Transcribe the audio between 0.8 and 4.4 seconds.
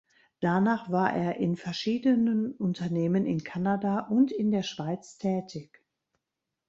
war er in verschiedenen Unternehmen in Kanada und